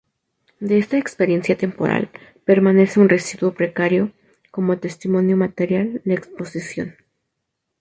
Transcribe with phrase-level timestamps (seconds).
[0.59, 2.09] De esta experiencia temporal,
[2.43, 4.11] permanece un residuo precario
[4.49, 6.95] como testimonio material: la exposición.